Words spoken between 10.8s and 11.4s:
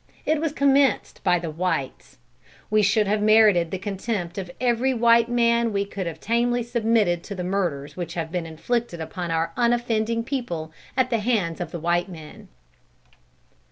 at the